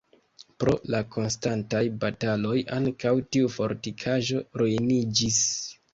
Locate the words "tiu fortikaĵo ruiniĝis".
3.35-5.43